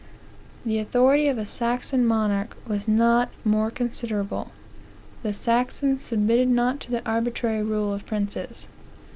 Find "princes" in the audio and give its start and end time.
8.07-8.65